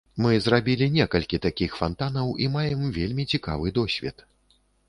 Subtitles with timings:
[0.25, 4.29] Мы зрабілі некалькі такіх фантанаў і маем вельмі цікавы досвед.